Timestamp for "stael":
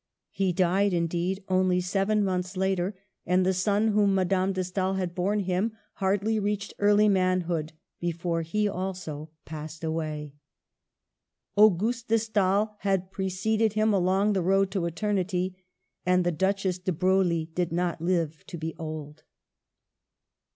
4.63-4.95, 12.17-12.77